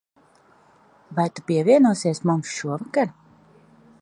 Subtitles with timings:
[1.19, 3.17] Vai tu pievienosies mums šovakar?